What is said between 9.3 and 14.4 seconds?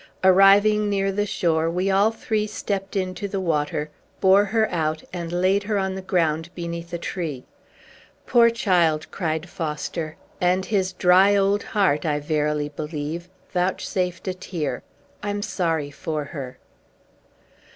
Foster, and his dry old heart, I verily believe, vouchsafed a